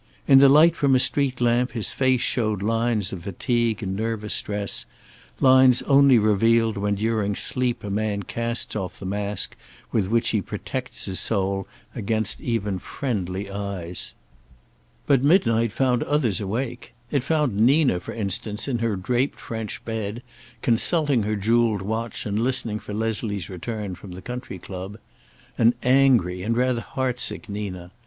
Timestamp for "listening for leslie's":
22.39-23.51